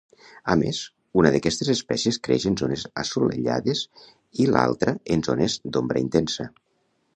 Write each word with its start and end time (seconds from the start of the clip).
A 0.51 0.53
més, 0.59 0.77
una 1.23 1.31
d'aquestes 1.35 1.69
espècies 1.73 2.17
creix 2.29 2.47
en 2.51 2.57
zones 2.63 2.87
assolellades 3.03 3.85
i 4.45 4.49
l'altra 4.57 4.97
en 5.17 5.25
zones 5.31 5.61
d'ombra 5.77 6.05
intensa. 6.07 6.51